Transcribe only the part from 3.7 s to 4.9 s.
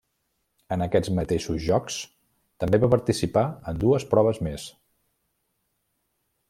en dues proves més.